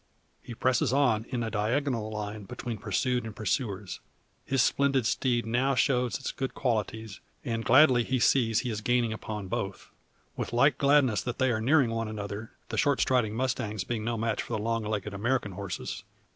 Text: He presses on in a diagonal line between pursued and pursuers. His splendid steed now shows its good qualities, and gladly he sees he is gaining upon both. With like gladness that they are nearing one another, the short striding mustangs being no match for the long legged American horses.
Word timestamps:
He 0.41 0.55
presses 0.55 0.91
on 0.91 1.25
in 1.29 1.43
a 1.43 1.51
diagonal 1.51 2.09
line 2.09 2.45
between 2.45 2.79
pursued 2.79 3.23
and 3.23 3.35
pursuers. 3.35 3.99
His 4.47 4.63
splendid 4.63 5.05
steed 5.05 5.45
now 5.45 5.75
shows 5.75 6.17
its 6.17 6.31
good 6.31 6.55
qualities, 6.55 7.19
and 7.45 7.63
gladly 7.63 8.03
he 8.03 8.17
sees 8.17 8.61
he 8.61 8.71
is 8.71 8.81
gaining 8.81 9.13
upon 9.13 9.47
both. 9.47 9.91
With 10.35 10.53
like 10.53 10.79
gladness 10.79 11.21
that 11.21 11.37
they 11.37 11.51
are 11.51 11.61
nearing 11.61 11.91
one 11.91 12.07
another, 12.07 12.49
the 12.69 12.79
short 12.79 12.99
striding 12.99 13.35
mustangs 13.35 13.83
being 13.83 14.03
no 14.03 14.17
match 14.17 14.41
for 14.41 14.53
the 14.53 14.63
long 14.63 14.83
legged 14.83 15.13
American 15.13 15.51
horses. 15.51 16.03